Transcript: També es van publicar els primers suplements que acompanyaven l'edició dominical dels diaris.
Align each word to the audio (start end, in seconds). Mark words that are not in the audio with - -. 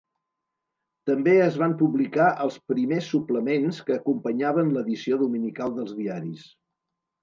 També 1.09 1.35
es 1.49 1.59
van 1.65 1.75
publicar 1.83 2.31
els 2.47 2.59
primers 2.73 3.11
suplements 3.17 3.85
que 3.91 4.01
acompanyaven 4.01 4.75
l'edició 4.77 5.25
dominical 5.27 5.81
dels 5.81 5.99
diaris. 6.05 6.53